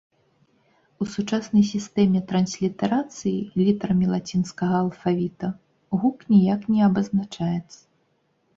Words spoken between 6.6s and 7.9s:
не абазначаецца.